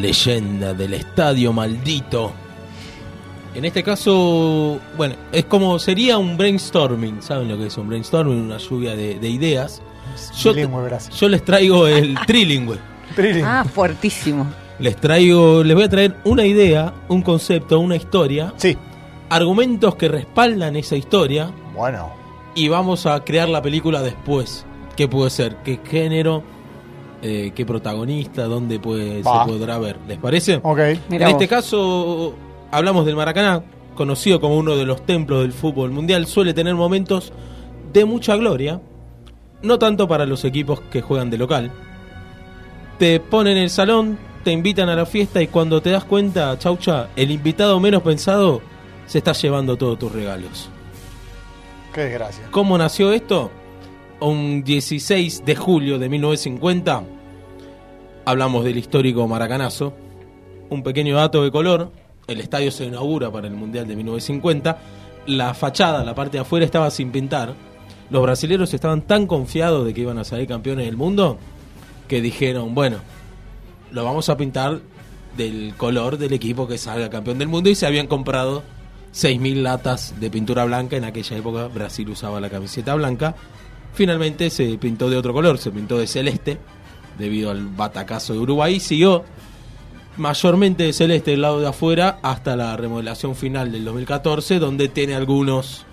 leyenda 0.00 0.74
del 0.74 0.94
estadio 0.94 1.52
maldito. 1.52 2.32
En 3.54 3.64
este 3.64 3.82
caso, 3.82 4.78
bueno, 4.96 5.14
es 5.32 5.44
como 5.46 5.78
sería 5.78 6.18
un 6.18 6.36
brainstorming, 6.36 7.20
¿saben 7.22 7.48
lo 7.48 7.58
que 7.58 7.66
es 7.66 7.76
un 7.76 7.88
brainstorming? 7.88 8.40
Una 8.42 8.58
lluvia 8.58 8.94
de, 8.94 9.18
de 9.18 9.28
ideas. 9.28 9.82
Yo, 10.38 10.52
yo 10.54 11.28
les 11.28 11.44
traigo 11.44 11.86
el 11.86 12.16
trilingüe. 12.26 12.78
Ah, 13.44 13.64
fuertísimo. 13.64 14.46
Les 14.78 14.96
traigo, 14.96 15.62
les 15.64 15.74
voy 15.74 15.84
a 15.84 15.88
traer 15.88 16.16
una 16.24 16.44
idea, 16.46 16.94
un 17.08 17.22
concepto, 17.22 17.78
una 17.80 17.96
historia, 17.96 18.54
Sí. 18.56 18.76
argumentos 19.28 19.94
que 19.96 20.08
respaldan 20.08 20.76
esa 20.76 20.96
historia 20.96 21.50
Bueno. 21.74 22.12
y 22.54 22.68
vamos 22.68 23.04
a 23.06 23.20
crear 23.24 23.48
la 23.48 23.60
película 23.62 24.00
después. 24.00 24.64
¿Qué 24.96 25.06
puede 25.08 25.30
ser? 25.30 25.56
¿Qué 25.64 25.80
género? 25.84 26.42
Eh, 27.22 27.52
¿Qué 27.54 27.66
protagonista? 27.66 28.44
¿Dónde 28.44 28.78
puede, 28.78 29.22
se 29.22 29.30
podrá 29.46 29.78
ver? 29.78 29.98
¿Les 30.08 30.18
parece? 30.18 30.60
Ok. 30.62 30.80
Mirá 31.10 31.26
en 31.26 31.32
este 31.32 31.48
caso, 31.48 32.34
hablamos 32.70 33.04
del 33.04 33.16
Maracaná, 33.16 33.62
conocido 33.94 34.40
como 34.40 34.56
uno 34.56 34.76
de 34.76 34.86
los 34.86 35.04
templos 35.04 35.42
del 35.42 35.52
fútbol 35.52 35.90
mundial. 35.90 36.26
Suele 36.26 36.54
tener 36.54 36.74
momentos 36.74 37.32
de 37.92 38.06
mucha 38.06 38.36
gloria, 38.36 38.80
no 39.62 39.78
tanto 39.78 40.08
para 40.08 40.24
los 40.24 40.44
equipos 40.44 40.80
que 40.80 41.02
juegan 41.02 41.28
de 41.28 41.36
local. 41.36 41.70
Te 42.98 43.20
ponen 43.20 43.58
el 43.58 43.68
salón, 43.68 44.18
te 44.42 44.52
invitan 44.52 44.88
a 44.88 44.96
la 44.96 45.04
fiesta 45.04 45.42
y 45.42 45.48
cuando 45.48 45.82
te 45.82 45.90
das 45.90 46.04
cuenta, 46.04 46.58
chaucha, 46.58 47.08
el 47.16 47.30
invitado 47.30 47.78
menos 47.80 48.02
pensado 48.02 48.62
se 49.06 49.18
está 49.18 49.32
llevando 49.32 49.76
todos 49.76 49.98
tus 49.98 50.12
regalos. 50.12 50.70
Qué 51.92 52.02
desgracia. 52.02 52.44
¿Cómo 52.50 52.78
nació 52.78 53.12
esto? 53.12 53.50
Un 54.20 54.62
16 54.64 55.44
de 55.44 55.56
julio 55.56 55.98
de 55.98 56.08
1950 56.08 57.19
hablamos 58.30 58.64
del 58.64 58.78
histórico 58.78 59.26
Maracanazo. 59.26 59.92
Un 60.70 60.82
pequeño 60.82 61.16
dato 61.16 61.42
de 61.42 61.50
color, 61.50 61.90
el 62.28 62.40
estadio 62.40 62.70
se 62.70 62.84
inaugura 62.84 63.30
para 63.30 63.48
el 63.48 63.54
Mundial 63.54 63.88
de 63.88 63.96
1950. 63.96 64.78
La 65.26 65.52
fachada, 65.52 66.04
la 66.04 66.14
parte 66.14 66.36
de 66.36 66.42
afuera 66.42 66.64
estaba 66.64 66.90
sin 66.90 67.10
pintar. 67.10 67.54
Los 68.08 68.22
brasileños 68.22 68.72
estaban 68.72 69.02
tan 69.02 69.26
confiados 69.26 69.84
de 69.84 69.94
que 69.94 70.02
iban 70.02 70.18
a 70.18 70.24
salir 70.24 70.46
campeones 70.46 70.86
del 70.86 70.96
mundo 70.96 71.38
que 72.08 72.20
dijeron, 72.20 72.74
bueno, 72.74 72.98
lo 73.90 74.04
vamos 74.04 74.28
a 74.28 74.36
pintar 74.36 74.80
del 75.36 75.74
color 75.76 76.16
del 76.16 76.32
equipo 76.32 76.66
que 76.66 76.78
salga 76.78 77.10
campeón 77.10 77.38
del 77.38 77.48
mundo 77.48 77.68
y 77.68 77.74
se 77.74 77.86
habían 77.86 78.06
comprado 78.06 78.62
6.000 79.12 79.62
latas 79.62 80.14
de 80.20 80.30
pintura 80.30 80.64
blanca. 80.64 80.96
En 80.96 81.04
aquella 81.04 81.36
época 81.36 81.66
Brasil 81.66 82.08
usaba 82.08 82.40
la 82.40 82.48
camiseta 82.48 82.94
blanca. 82.94 83.34
Finalmente 83.92 84.50
se 84.50 84.78
pintó 84.78 85.10
de 85.10 85.16
otro 85.16 85.32
color, 85.32 85.58
se 85.58 85.72
pintó 85.72 85.98
de 85.98 86.06
celeste 86.06 86.58
debido 87.20 87.50
al 87.50 87.66
batacazo 87.68 88.32
de 88.32 88.40
Uruguay 88.40 88.80
siguió 88.80 89.24
mayormente 90.16 90.82
de 90.84 90.92
celeste 90.92 91.30
del 91.32 91.42
lado 91.42 91.60
de 91.60 91.68
afuera 91.68 92.18
hasta 92.22 92.56
la 92.56 92.76
remodelación 92.76 93.34
final 93.36 93.70
del 93.72 93.84
2014 93.84 94.58
donde 94.58 94.88
tiene 94.88 95.14
algunos 95.14 95.86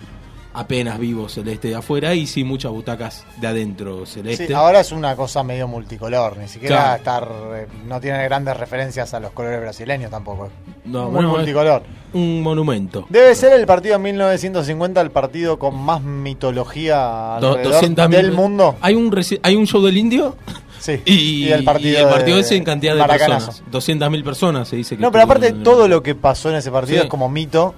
apenas 0.54 0.98
vivos 0.98 1.34
celeste 1.34 1.68
de 1.68 1.76
afuera 1.76 2.14
y 2.16 2.26
sí 2.26 2.42
muchas 2.42 2.72
butacas 2.72 3.24
de 3.36 3.46
adentro 3.46 4.04
celeste. 4.06 4.48
Sí, 4.48 4.52
ahora 4.52 4.80
es 4.80 4.90
una 4.90 5.14
cosa 5.14 5.44
medio 5.44 5.68
multicolor, 5.68 6.36
ni 6.36 6.48
siquiera 6.48 6.98
Claro. 7.00 7.26
estar 7.28 7.28
eh, 7.60 7.66
no 7.86 8.00
tiene 8.00 8.24
grandes 8.24 8.56
referencias 8.56 9.14
a 9.14 9.20
los 9.20 9.30
colores 9.30 9.60
brasileños 9.60 10.10
tampoco. 10.10 10.48
No, 10.84 11.04
Muy 11.04 11.12
bueno, 11.12 11.28
multicolor. 11.30 11.82
un 12.12 12.42
monumento. 12.42 13.06
Debe 13.08 13.36
ser 13.36 13.52
el 13.52 13.66
partido 13.66 13.94
en 13.96 14.02
1950 14.02 15.00
el 15.00 15.10
partido 15.12 15.58
con 15.60 15.76
más 15.80 16.02
mitología 16.02 17.38
Do- 17.40 17.50
alrededor 17.52 17.84
200.000 17.84 18.08
del 18.08 18.32
mundo. 18.32 18.76
Hay 18.80 18.94
un, 18.96 19.16
hay 19.42 19.54
un 19.54 19.66
show 19.66 19.82
del 19.84 19.96
indio 19.96 20.34
Sí. 20.80 21.00
y, 21.04 21.48
el 21.48 21.64
partido, 21.64 21.92
y 21.98 22.02
el 22.02 22.08
partido 22.08 22.36
de- 22.36 22.42
ese 22.42 22.56
en 22.56 22.64
cantidad 22.64 22.94
de 22.94 23.00
Maracanazo. 23.00 23.46
personas. 23.46 23.70
200.000 23.72 24.22
personas 24.24 24.68
se 24.68 24.76
dice 24.76 24.96
que 24.96 25.02
No, 25.02 25.10
pero 25.12 25.24
aparte 25.24 25.48
el- 25.48 25.62
todo 25.62 25.88
lo 25.88 26.02
que 26.02 26.14
pasó 26.14 26.50
en 26.50 26.56
ese 26.56 26.70
partido 26.70 26.98
Sí. 27.00 27.04
es 27.04 27.10
como 27.10 27.28
mito 27.28 27.74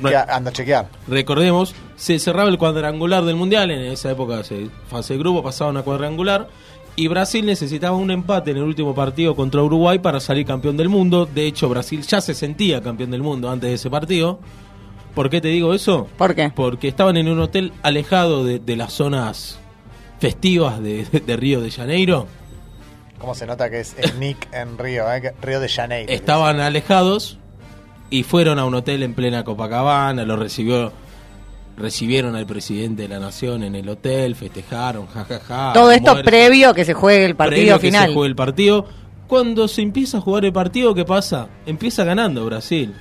que 0.00 0.08
Re- 0.08 0.16
anda 0.16 0.50
a 0.50 0.52
chequear. 0.52 0.88
Recordemos, 1.08 1.74
se 1.96 2.18
cerraba 2.18 2.48
el 2.48 2.58
cuadrangular 2.58 3.24
del 3.24 3.36
Mundial, 3.36 3.70
en 3.70 3.80
esa 3.92 4.10
época 4.10 4.42
se 4.44 4.68
fase 4.88 5.14
de 5.14 5.18
grupo, 5.18 5.42
pasaba 5.42 5.70
una 5.70 5.82
cuadrangular, 5.82 6.48
y 6.96 7.08
Brasil 7.08 7.46
necesitaba 7.46 7.96
un 7.96 8.10
empate 8.10 8.50
en 8.50 8.58
el 8.58 8.62
último 8.64 8.94
partido 8.94 9.34
contra 9.34 9.62
Uruguay 9.62 9.98
para 9.98 10.20
salir 10.20 10.44
campeón 10.46 10.76
del 10.76 10.88
mundo. 10.90 11.26
De 11.26 11.46
hecho, 11.46 11.68
Brasil 11.68 12.02
ya 12.02 12.20
se 12.20 12.34
sentía 12.34 12.82
campeón 12.82 13.10
del 13.10 13.22
mundo 13.22 13.50
antes 13.50 13.70
de 13.70 13.74
ese 13.76 13.88
partido. 13.88 14.40
¿Por 15.14 15.30
qué 15.30 15.40
te 15.40 15.48
digo 15.48 15.72
eso? 15.74 16.08
¿Por 16.18 16.34
qué? 16.34 16.50
Porque 16.54 16.88
estaban 16.88 17.16
en 17.16 17.28
un 17.28 17.38
hotel 17.40 17.72
alejado 17.82 18.44
de, 18.44 18.58
de 18.58 18.76
las 18.76 18.92
zonas 18.94 19.58
festivas 20.20 20.82
de, 20.82 21.04
de 21.04 21.36
Río 21.36 21.60
de 21.60 21.70
Janeiro. 21.70 22.26
Como 23.22 23.36
se 23.36 23.46
nota 23.46 23.70
que 23.70 23.78
es, 23.78 23.94
es 23.98 24.16
Nick 24.16 24.48
en 24.52 24.76
Río, 24.76 25.04
eh, 25.12 25.32
Río 25.40 25.60
de 25.60 25.68
Janeiro. 25.68 26.12
Estaban 26.12 26.58
alejados 26.58 27.38
y 28.10 28.24
fueron 28.24 28.58
a 28.58 28.64
un 28.64 28.74
hotel 28.74 29.04
en 29.04 29.14
plena 29.14 29.44
Copacabana, 29.44 30.24
lo 30.24 30.34
recibió 30.34 30.92
recibieron 31.76 32.34
al 32.34 32.46
presidente 32.46 33.02
de 33.02 33.08
la 33.08 33.20
nación 33.20 33.62
en 33.62 33.76
el 33.76 33.88
hotel, 33.88 34.34
festejaron, 34.34 35.06
jajaja. 35.06 35.72
Todo 35.72 35.92
esto 35.92 36.14
muerte, 36.14 36.30
previo 36.30 36.70
a 36.70 36.74
que 36.74 36.84
se 36.84 36.94
juegue 36.94 37.24
el 37.24 37.36
partido 37.36 37.58
previo 37.58 37.74
a 37.76 37.78
que 37.78 37.86
final. 37.86 38.08
se 38.08 38.14
juegue 38.14 38.28
el 38.28 38.34
partido. 38.34 38.86
Cuando 39.28 39.68
se 39.68 39.82
empieza 39.82 40.18
a 40.18 40.20
jugar 40.20 40.44
el 40.44 40.52
partido, 40.52 40.92
¿qué 40.92 41.04
pasa? 41.04 41.46
Empieza 41.64 42.02
ganando 42.02 42.44
Brasil. 42.44 42.92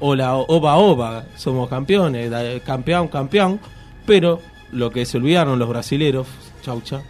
Hola, 0.00 0.36
oba, 0.36 0.76
oba, 0.76 1.24
somos 1.36 1.70
campeones, 1.70 2.30
campeón, 2.62 3.08
campeón. 3.08 3.58
Pero 4.04 4.42
lo 4.70 4.90
que 4.90 5.06
se 5.06 5.16
olvidaron 5.16 5.58
los 5.58 5.68
brasileros, 5.70 6.26
chaucha, 6.62 7.00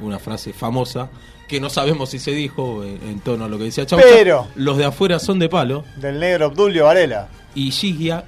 una 0.00 0.18
frase 0.18 0.52
famosa, 0.52 1.08
que 1.52 1.60
no 1.60 1.68
sabemos 1.70 2.08
si 2.10 2.18
se 2.18 2.30
dijo 2.32 2.82
en, 2.82 2.98
en 3.08 3.20
tono 3.20 3.44
a 3.44 3.48
lo 3.48 3.58
que 3.58 3.64
decía 3.64 3.84
chaucha. 3.86 4.04
Pero- 4.10 4.48
los 4.56 4.76
de 4.78 4.86
afuera 4.86 5.18
son 5.18 5.38
de 5.38 5.48
palo 5.48 5.84
Del 5.96 6.18
negro 6.18 6.46
Obdulio 6.48 6.86
Varela. 6.86 7.28
y 7.54 7.70
Gigia 7.70 8.24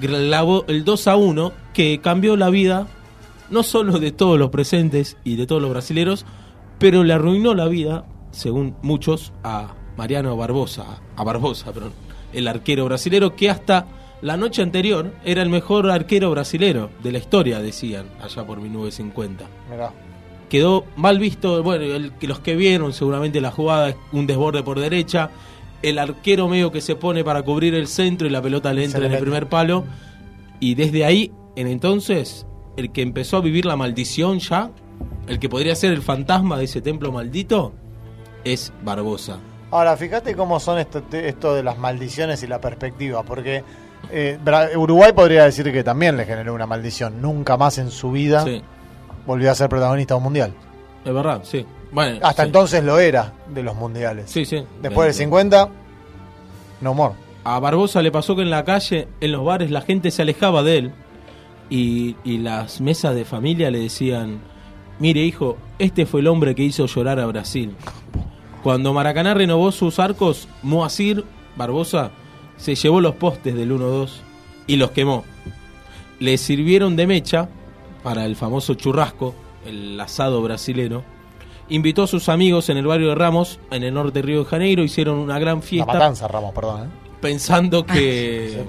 grabó 0.00 0.64
el 0.68 0.84
2 0.84 1.06
a 1.08 1.16
1 1.16 1.52
que 1.74 2.00
cambió 2.00 2.36
la 2.36 2.48
vida 2.50 2.86
no 3.50 3.62
solo 3.62 3.98
de 3.98 4.10
todos 4.12 4.38
los 4.38 4.48
presentes 4.50 5.16
y 5.22 5.36
de 5.36 5.46
todos 5.46 5.60
los 5.60 5.70
brasileros, 5.70 6.24
pero 6.78 7.04
le 7.04 7.12
arruinó 7.12 7.54
la 7.54 7.68
vida, 7.68 8.06
según 8.30 8.74
muchos, 8.80 9.32
a 9.44 9.74
Mariano 9.98 10.34
Barbosa, 10.36 11.02
a 11.14 11.24
Barbosa, 11.24 11.70
perdón, 11.72 11.92
el 12.32 12.48
arquero 12.48 12.86
brasilero 12.86 13.36
que 13.36 13.50
hasta 13.50 13.86
la 14.22 14.38
noche 14.38 14.62
anterior 14.62 15.12
era 15.26 15.42
el 15.42 15.50
mejor 15.50 15.90
arquero 15.90 16.30
brasilero 16.30 16.88
de 17.02 17.12
la 17.12 17.18
historia, 17.18 17.58
decían, 17.60 18.06
allá 18.22 18.46
por 18.46 18.60
1950 18.62 19.44
Mirá. 19.70 19.92
Quedó 20.52 20.84
mal 20.96 21.18
visto. 21.18 21.62
Bueno, 21.62 21.84
el- 21.84 22.12
que 22.12 22.28
los 22.28 22.38
que 22.40 22.54
vieron 22.54 22.92
seguramente 22.92 23.40
la 23.40 23.50
jugada 23.50 23.88
es 23.88 23.96
un 24.12 24.26
desborde 24.26 24.62
por 24.62 24.78
derecha. 24.78 25.30
El 25.80 25.98
arquero 25.98 26.46
medio 26.46 26.70
que 26.70 26.82
se 26.82 26.94
pone 26.94 27.24
para 27.24 27.42
cubrir 27.42 27.74
el 27.74 27.86
centro 27.88 28.26
y 28.26 28.30
la 28.30 28.42
pelota 28.42 28.74
le 28.74 28.84
entra 28.84 29.06
en 29.06 29.12
el 29.12 29.18
primer 29.18 29.48
palo. 29.48 29.84
Y 30.60 30.74
desde 30.74 31.06
ahí, 31.06 31.32
en 31.56 31.66
entonces, 31.68 32.46
el 32.76 32.92
que 32.92 33.00
empezó 33.00 33.38
a 33.38 33.40
vivir 33.40 33.64
la 33.64 33.76
maldición 33.76 34.38
ya, 34.38 34.70
el 35.26 35.38
que 35.38 35.48
podría 35.48 35.74
ser 35.74 35.92
el 35.92 36.02
fantasma 36.02 36.58
de 36.58 36.64
ese 36.66 36.82
templo 36.82 37.10
maldito, 37.12 37.72
es 38.44 38.72
Barbosa. 38.84 39.38
Ahora, 39.70 39.96
fíjate 39.96 40.34
cómo 40.36 40.60
son 40.60 40.78
esto, 40.78 41.54
de 41.54 41.62
las 41.62 41.78
maldiciones 41.78 42.42
y 42.42 42.46
la 42.46 42.60
perspectiva, 42.60 43.22
porque 43.22 43.64
eh, 44.10 44.38
Uruguay 44.76 45.12
podría 45.12 45.44
decir 45.44 45.72
que 45.72 45.82
también 45.82 46.16
le 46.16 46.26
generó 46.26 46.52
una 46.54 46.66
maldición. 46.66 47.22
Nunca 47.22 47.56
más 47.56 47.78
en 47.78 47.90
su 47.90 48.10
vida 48.12 48.44
Sí, 48.44 48.62
volvió 49.26 49.50
a 49.50 49.54
ser 49.54 49.68
protagonista 49.68 50.14
de 50.14 50.18
un 50.18 50.24
mundial. 50.24 50.52
es 51.04 51.12
verdad, 51.14 51.40
sí. 51.44 51.64
Bueno, 51.92 52.18
Hasta 52.22 52.42
sí. 52.42 52.46
entonces 52.46 52.84
lo 52.84 52.98
era 52.98 53.32
de 53.52 53.62
los 53.62 53.74
mundiales. 53.76 54.30
Sí, 54.30 54.44
sí. 54.46 54.64
Después 54.80 55.08
del 55.08 55.28
Bien. 55.28 55.28
50, 55.30 55.68
no 56.80 56.94
more. 56.94 57.14
A 57.44 57.58
Barbosa 57.58 58.00
le 58.02 58.10
pasó 58.10 58.34
que 58.36 58.42
en 58.42 58.50
la 58.50 58.64
calle, 58.64 59.08
en 59.20 59.32
los 59.32 59.44
bares, 59.44 59.70
la 59.70 59.82
gente 59.82 60.10
se 60.10 60.22
alejaba 60.22 60.62
de 60.62 60.78
él 60.78 60.92
y, 61.68 62.16
y 62.24 62.38
las 62.38 62.80
mesas 62.80 63.14
de 63.14 63.24
familia 63.24 63.70
le 63.70 63.78
decían, 63.80 64.40
mire 65.00 65.20
hijo, 65.20 65.58
este 65.78 66.06
fue 66.06 66.20
el 66.20 66.28
hombre 66.28 66.54
que 66.54 66.62
hizo 66.62 66.86
llorar 66.86 67.18
a 67.20 67.26
Brasil. 67.26 67.74
Cuando 68.62 68.92
Maracaná 68.94 69.34
renovó 69.34 69.72
sus 69.72 69.98
arcos, 69.98 70.48
Moacir, 70.62 71.24
Barbosa, 71.56 72.10
se 72.56 72.74
llevó 72.76 73.00
los 73.00 73.16
postes 73.16 73.54
del 73.54 73.72
1-2 73.72 74.10
y 74.68 74.76
los 74.76 74.92
quemó. 74.92 75.24
Le 76.20 76.38
sirvieron 76.38 76.94
de 76.94 77.06
mecha 77.08 77.48
para 78.02 78.24
el 78.24 78.36
famoso 78.36 78.74
churrasco, 78.74 79.34
el 79.66 79.98
asado 80.00 80.42
brasilero. 80.42 81.02
Invitó 81.68 82.02
a 82.02 82.06
sus 82.06 82.28
amigos 82.28 82.68
en 82.68 82.76
el 82.76 82.86
barrio 82.86 83.08
de 83.10 83.14
Ramos, 83.14 83.58
en 83.70 83.82
el 83.82 83.94
norte 83.94 84.18
de 84.20 84.22
Río 84.22 84.40
de 84.44 84.50
Janeiro, 84.50 84.82
hicieron 84.82 85.18
una 85.18 85.38
gran 85.38 85.56
La 85.56 85.62
fiesta 85.62 85.92
matanza, 85.92 86.28
Ramos, 86.28 86.52
perdón. 86.54 86.82
¿eh? 86.82 86.88
pensando 87.20 87.86
Que 87.86 88.64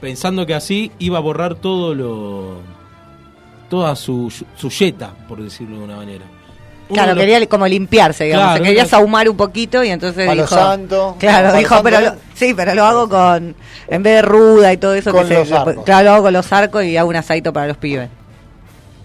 pensando 0.00 0.46
que 0.46 0.54
así 0.54 0.92
iba 1.00 1.18
a 1.18 1.20
borrar 1.20 1.56
todo 1.56 1.94
lo 1.94 2.56
toda 3.68 3.96
su 3.96 4.32
su 4.56 4.68
yeta 4.70 5.10
por 5.28 5.42
decirlo 5.42 5.78
de 5.78 5.84
una 5.84 5.96
manera 5.96 6.24
Uno 6.88 6.94
Claro, 6.94 7.14
los- 7.14 7.20
quería 7.20 7.46
como 7.48 7.66
limpiarse, 7.66 8.24
digamos. 8.24 8.46
Claro, 8.50 8.64
quería 8.64 8.84
sahumar 8.86 9.28
un 9.28 9.36
poquito 9.36 9.82
y 9.82 9.88
entonces 9.88 10.26
Palo 10.26 10.42
dijo. 10.42 10.54
santo. 10.54 11.16
Claro, 11.18 11.46
Palo 11.48 11.58
dijo, 11.58 11.68
santo, 11.74 11.84
pero 11.84 12.00
lo- 12.00 12.12
sí, 12.34 12.52
pero 12.54 12.74
lo 12.74 12.84
hago 12.84 13.08
con. 13.08 13.54
En 13.88 14.02
vez 14.02 14.16
de 14.16 14.22
ruda 14.22 14.72
y 14.72 14.76
todo 14.76 14.94
eso, 14.94 15.10
Con 15.10 15.26
que 15.26 15.34
los 15.34 15.48
se, 15.48 15.54
arcos. 15.56 15.84
claro, 15.84 16.04
lo 16.04 16.10
hago 16.14 16.22
con 16.24 16.32
los 16.34 16.52
arcos 16.52 16.84
y 16.84 16.96
hago 16.96 17.08
un 17.08 17.16
asadito 17.16 17.52
para 17.52 17.68
los 17.68 17.76
pibes. 17.78 18.10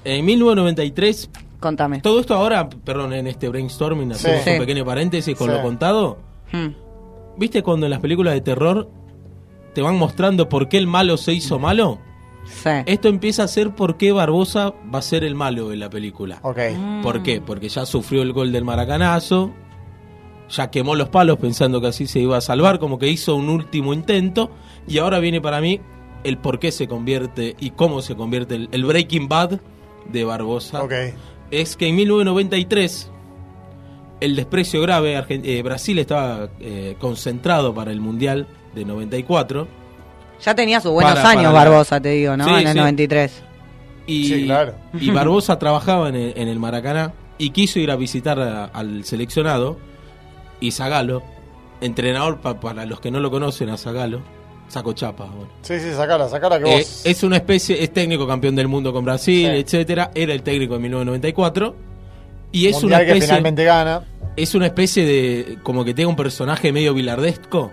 En 0.08 0.26
1993 0.26 1.30
Contame. 1.60 2.02
todo 2.02 2.20
esto 2.20 2.36
ahora 2.36 2.70
perdón 2.70 3.14
en 3.14 3.28
este 3.28 3.50
brainstorming 3.50 4.12
hacemos 4.12 4.44
Sí. 4.44 4.52
un 4.52 4.60
pequeño 4.60 4.86
paréntesis 4.86 5.36
con 5.36 5.50
Sí. 5.50 5.56
lo 5.56 5.62
contado 5.62 6.18
Hmm. 6.52 6.68
¿Viste 7.38 7.62
cuando 7.62 7.86
en 7.88 7.90
las 7.92 8.00
películas 8.00 8.34
de 8.34 8.42
terror 8.42 8.90
te 9.74 9.82
van 9.82 9.98
mostrando 9.98 10.48
por 10.50 10.70
qué 10.70 10.78
el 10.78 10.88
malo 10.88 11.18
se 11.18 11.34
hizo 11.34 11.60
malo? 11.60 12.00
Sí. 12.46 12.70
Esto 12.86 13.10
empieza 13.10 13.44
a 13.44 13.48
ser 13.50 13.76
por 13.76 13.98
qué 13.98 14.14
Barbosa 14.14 14.74
va 14.94 15.00
a 15.00 15.02
ser 15.02 15.26
el 15.26 15.36
malo 15.36 15.68
de 15.68 15.76
la 15.76 15.90
película. 15.90 16.40
Ok. 16.44 16.58
¿Por 17.04 17.22
qué? 17.22 17.42
Porque 17.42 17.68
ya 17.68 17.86
sufrió 17.86 18.22
el 18.22 18.32
gol 18.32 18.54
del 18.54 18.64
maracanazo, 18.64 19.52
ya 20.50 20.72
quemó 20.72 20.96
los 20.96 21.10
palos 21.10 21.38
pensando 21.38 21.82
que 21.82 21.88
así 21.88 22.08
se 22.08 22.22
iba 22.22 22.38
a 22.38 22.42
salvar, 22.42 22.80
como 22.80 22.98
que 22.98 23.10
hizo 23.10 23.36
un 23.36 23.50
último 23.50 23.94
intento, 23.94 24.50
y 24.88 24.98
ahora 25.00 25.20
viene 25.20 25.42
para 25.42 25.60
mí 25.60 25.82
el 26.24 26.38
por 26.38 26.60
qué 26.60 26.72
se 26.72 26.88
convierte 26.88 27.56
y 27.60 27.72
cómo 27.72 28.02
se 28.02 28.16
convierte 28.16 28.56
el, 28.56 28.70
el 28.72 28.86
Breaking 28.86 29.28
Bad 29.28 29.60
de 30.06 30.24
Barbosa. 30.24 30.84
Ok. 30.84 30.94
Es 31.52 31.76
que 31.78 31.88
en 31.88 31.96
1993 31.96 33.12
el 34.20 34.36
desprecio 34.36 34.82
grave, 34.82 35.16
Argen- 35.18 35.42
eh, 35.46 35.62
Brasil 35.64 36.00
estaba 36.00 36.50
eh, 36.60 36.96
concentrado 37.00 37.74
para 37.74 37.92
el 37.92 38.02
Mundial 38.02 38.48
de 38.74 38.84
94 38.86 39.68
Ya 40.44 40.56
tenía 40.56 40.80
sus 40.82 40.92
buenos 40.92 41.14
Para- 41.14 41.30
años 41.30 41.44
para 41.52 41.54
la- 41.54 41.70
Barbosa, 41.70 42.00
te 42.02 42.10
digo, 42.10 42.36
¿no? 42.38 42.46
Sí, 42.46 42.52
en 42.52 42.68
el 42.68 42.74
sí. 42.74 42.80
93. 42.80 43.44
y, 44.08 44.28
Sí, 44.28 44.46
claro. 44.46 44.74
y 45.00 45.10
Barbosa 45.12 45.60
trabajaba 45.60 46.10
en 46.10 46.16
el, 46.16 46.34
en 46.38 46.48
el 46.48 46.60
Maracaná 46.60 47.14
y 47.38 47.52
quiso 47.52 47.80
ir 47.80 47.92
a 47.92 47.96
visitar 47.96 48.40
a- 48.40 48.66
al 48.66 49.04
seleccionado 49.04 49.78
y 50.60 50.72
Zagalo, 50.72 51.22
entrenador 51.82 52.40
pa- 52.42 52.60
para 52.60 52.86
los 52.86 53.00
que 53.00 53.12
no 53.12 53.20
lo 53.20 53.30
conocen 53.30 53.70
a 53.70 53.78
Zagalo, 53.78 54.22
saco 54.68 54.94
chapa. 54.94 55.26
bueno. 55.26 55.50
Sí, 55.62 55.80
sí, 55.80 55.92
sacala, 55.96 56.28
sacala 56.30 56.60
que 56.60 56.66
Eh, 56.72 56.78
vos. 56.80 57.02
es 57.06 57.24
una 57.24 57.38
especie, 57.38 57.82
es 57.84 57.92
técnico 57.94 58.28
campeón 58.28 58.56
del 58.56 58.68
mundo 58.68 58.92
con 58.94 59.06
Brasil, 59.06 59.50
Sí. 59.52 59.58
etcétera. 59.58 60.12
Era 60.14 60.34
el 60.34 60.44
técnico 60.44 60.76
en 60.76 60.82
1994 60.84 61.76
y 62.52 62.68
es 62.68 62.74
una 62.76 62.82
mundial 62.82 63.02
que 63.02 63.08
especie, 63.12 63.28
finalmente 63.28 63.64
gana. 63.66 64.04
es 64.36 64.56
una 64.56 64.66
especie 64.68 65.06
de 65.06 65.58
como 65.64 65.84
que 65.86 65.94
tenga 65.94 66.10
un 66.10 66.16
personaje 66.16 66.72
medio 66.72 66.94
bilardesco, 66.94 67.72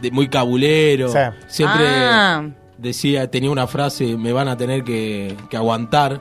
de 0.00 0.10
muy 0.10 0.28
cabulero, 0.28 1.08
Sí. 1.08 1.18
siempre 1.48 1.84
Ah. 1.86 2.44
decía, 2.76 3.30
tenía 3.30 3.50
una 3.50 3.66
frase, 3.66 4.16
me 4.16 4.32
van 4.32 4.48
a 4.48 4.56
tener 4.56 4.84
que, 4.84 5.34
que 5.50 5.56
aguantar, 5.56 6.20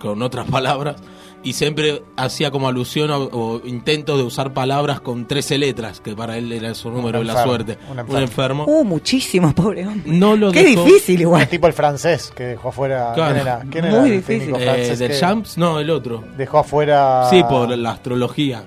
con 0.00 0.20
otras 0.22 0.46
palabras, 0.50 0.96
y 1.44 1.52
siempre 1.52 2.02
hacía 2.16 2.50
como 2.50 2.66
alusión 2.68 3.10
o, 3.10 3.28
o 3.30 3.60
intentos 3.64 4.16
de 4.18 4.24
usar 4.24 4.52
palabras 4.54 5.00
con 5.00 5.26
13 5.26 5.58
letras, 5.58 6.00
que 6.00 6.16
para 6.16 6.36
él 6.38 6.50
era 6.52 6.74
su 6.74 6.90
número 6.90 7.18
de 7.20 7.26
la 7.26 7.32
enfermo, 7.34 7.52
suerte. 7.52 7.78
un 7.86 7.92
Un 7.92 7.98
enfermo. 8.00 8.18
enfermo. 8.20 8.64
Uh, 8.66 8.84
muchísimo, 8.84 9.54
pobre 9.54 9.86
hombre. 9.86 10.10
No 10.12 10.34
lo 10.36 10.50
Qué 10.50 10.64
dejó- 10.64 10.84
difícil 10.84 11.20
igual. 11.20 11.46
tipo 11.48 11.66
el 11.66 11.72
francés 11.74 12.32
que 12.34 12.44
dejó 12.44 12.70
afuera. 12.70 13.12
Claro. 13.14 13.34
¿Quién 13.34 13.46
era? 13.46 13.58
¿Quién 13.70 13.84
Muy 13.84 13.94
era 13.94 14.04
el 14.06 14.12
difícil. 14.12 14.54
Eh, 14.56 14.64
francés 14.64 14.98
¿Del 14.98 15.10
que 15.10 15.18
Champs? 15.18 15.58
No, 15.58 15.78
el 15.78 15.90
otro. 15.90 16.24
Dejó 16.36 16.58
afuera. 16.58 17.28
Sí, 17.30 17.42
por 17.48 17.68
la 17.76 17.90
astrología. 17.92 18.64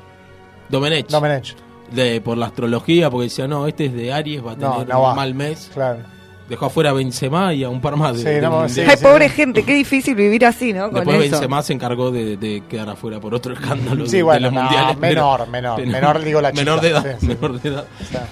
Domenech. 0.70 1.08
Domenech. 1.10 1.56
De, 1.92 2.20
por 2.22 2.38
la 2.38 2.48
astrología, 2.48 3.10
porque 3.10 3.26
decía, 3.26 3.48
no, 3.48 3.66
este 3.66 3.86
es 3.86 3.94
de 3.94 4.12
Aries, 4.12 4.46
va 4.46 4.52
a 4.52 4.56
No, 4.56 4.72
tener 4.74 4.90
no 4.90 5.00
un 5.00 5.06
va. 5.06 5.16
mal 5.16 5.34
mes. 5.34 5.72
Claro. 5.74 6.00
Dejó 6.50 6.68
afuera 6.68 6.92
a 6.92 6.94
Benzema 6.94 7.54
y 7.54 7.64
a 7.66 7.70
un 7.70 7.82
par 7.82 7.98
más 7.98 8.14
de, 8.16 8.20
Sí, 8.20 8.26
del 8.30 8.42
no, 8.44 8.52
Mundial. 8.52 8.70
sí, 8.70 8.82
Ay, 8.82 8.96
pobre 9.02 9.28
gente, 9.30 9.64
qué 9.64 9.74
difícil 9.74 10.16
vivir 10.16 10.46
así, 10.46 10.72
¿no? 10.72 10.86
Con 10.86 10.96
Después 10.96 11.18
eso. 11.26 11.32
Benzema 11.32 11.62
se 11.62 11.74
encargó 11.74 12.10
de, 12.12 12.38
de 12.38 12.64
quedar 12.70 12.90
afuera 12.90 13.20
por 13.20 13.34
otro 13.36 13.54
escándalo 13.54 14.06
Sí, 14.06 14.18
de, 14.18 14.24
bueno, 14.24 14.36
de 14.40 14.42
los 14.46 14.54
no, 14.54 14.62
mundiales. 14.64 14.98
menor, 14.98 15.40
pero- 15.40 15.52
menor, 15.52 15.86
menor, 15.88 16.24
digo 16.24 16.40
la 16.42 16.52
Menor 16.54 16.80
chica, 16.80 17.02
de 17.02 17.10
edad, 17.10 17.18
sí, 17.20 17.26
sí. 17.26 17.28
menor 17.28 17.62
de 17.62 17.70
edad. 17.70 17.88
O 18.02 18.06
sea, 18.06 18.28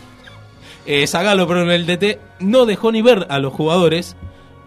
Eh, 0.86 1.08
Zagalo, 1.08 1.48
pero 1.48 1.64
en 1.64 1.72
el 1.72 1.86
DT 1.88 2.20
no 2.40 2.66
dejó 2.66 2.92
ni 2.92 3.02
ver 3.02 3.26
a 3.30 3.40
los 3.40 3.52
jugadores 3.54 4.16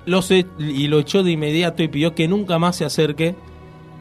los 0.04 0.30
e- 0.30 0.46
y 0.58 0.88
lo 0.88 0.98
echó 0.98 1.22
de 1.22 1.30
inmediato 1.30 1.82
y 1.82 1.88
pidió 1.88 2.14
que 2.14 2.26
nunca 2.28 2.58
más 2.58 2.76
se 2.76 2.84
acerque 2.84 3.34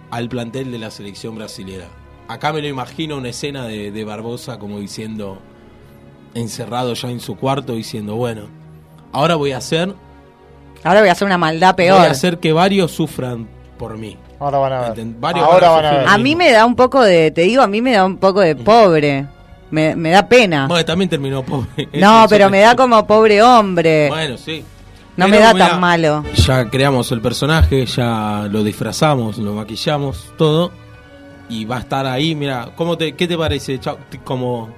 al 0.09 0.27
plantel 0.27 0.71
de 0.71 0.79
la 0.79 0.89
selección 0.91 1.35
brasilera. 1.35 1.87
Acá 2.27 2.51
me 2.51 2.61
lo 2.61 2.67
imagino 2.67 3.17
una 3.17 3.29
escena 3.29 3.65
de, 3.65 3.91
de 3.91 4.03
Barbosa 4.03 4.57
como 4.59 4.79
diciendo, 4.79 5.39
encerrado 6.33 6.93
ya 6.93 7.09
en 7.09 7.19
su 7.19 7.35
cuarto, 7.37 7.73
diciendo, 7.73 8.15
bueno, 8.15 8.47
ahora 9.11 9.35
voy 9.35 9.51
a 9.51 9.57
hacer, 9.57 9.93
Ahora 10.83 10.99
voy 11.01 11.09
a 11.09 11.11
hacer 11.13 11.25
una 11.25 11.37
maldad 11.37 11.75
peor. 11.75 11.97
voy 11.99 12.07
a 12.07 12.11
hacer 12.11 12.37
que 12.39 12.53
varios 12.53 12.91
sufran 12.91 13.47
por 13.77 13.97
mí. 13.97 14.15
ahora 14.39 14.57
van 14.59 14.73
a 14.73 14.79
ver. 14.81 14.91
Enten- 14.93 15.15
varios 15.19 15.45
Ahora 15.45 15.69
van 15.69 15.85
a 15.85 15.87
van 15.89 15.95
a 15.95 15.99
ver. 16.01 16.09
A 16.09 16.17
mí 16.17 16.35
me 16.35 16.51
da 16.51 16.65
un 16.65 16.75
poco 16.75 17.01
de, 17.03 17.31
te 17.31 17.41
digo, 17.41 17.61
a 17.61 17.67
mí 17.67 17.81
me 17.81 17.93
da 17.93 18.05
un 18.05 18.17
poco 18.17 18.41
de 18.41 18.55
pobre. 18.55 19.25
Me, 19.69 19.95
me 19.97 20.11
da 20.11 20.27
pena. 20.29 20.67
Bueno, 20.67 20.85
también 20.85 21.09
terminó 21.09 21.43
pobre. 21.43 21.89
No, 21.93 22.19
Eso 22.21 22.29
pero 22.29 22.49
me 22.49 22.59
da 22.61 22.75
como 22.75 23.05
pobre 23.05 23.41
hombre. 23.41 24.07
Bueno, 24.09 24.37
sí. 24.37 24.63
No 25.17 25.25
Pero 25.25 25.29
me 25.35 25.39
da 25.41 25.53
tan 25.55 25.79
malo. 25.81 26.23
Ya 26.35 26.69
creamos 26.69 27.11
el 27.11 27.21
personaje, 27.21 27.85
ya 27.87 28.47
lo 28.51 28.63
disfrazamos, 28.63 29.39
lo 29.39 29.53
maquillamos, 29.53 30.31
todo. 30.37 30.71
Y 31.49 31.65
va 31.65 31.77
a 31.77 31.79
estar 31.79 32.05
ahí, 32.05 32.35
mira, 32.35 32.69
¿cómo 32.75 32.97
te, 32.97 33.13
¿qué 33.15 33.27
te 33.27 33.35
parece? 33.37 33.79
Chau, 33.79 33.97
como 34.23 34.69